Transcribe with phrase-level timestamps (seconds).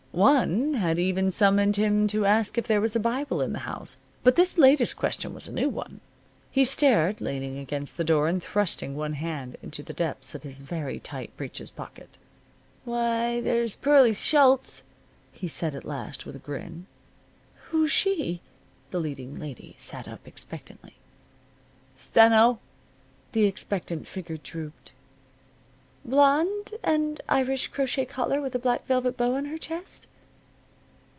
[0.13, 3.95] One had even summoned him to ask if there was a Bible in the house.
[4.25, 6.01] But this latest question was a new one.
[6.51, 10.59] He stared, leaning against the door and thrusting one hand into the depths of his
[10.59, 12.17] very tight breeches pocket.
[12.83, 14.83] "Why, there's Pearlie Schultz,"
[15.31, 16.87] he said at last, with a grin.
[17.69, 18.41] "Who's she?"
[18.89, 20.95] The leading lady sat up expectantly.
[21.95, 22.59] "Steno."
[23.31, 24.91] The expectant figure drooped.
[26.03, 26.71] "Blonde?
[26.83, 30.07] And Irish crochet collar with a black velvet bow on her chest?"